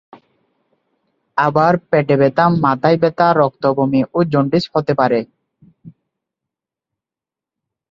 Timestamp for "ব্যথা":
2.17-2.45, 2.97-3.27